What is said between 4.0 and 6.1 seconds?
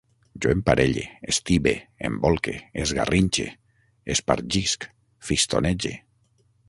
espargisc, fistonege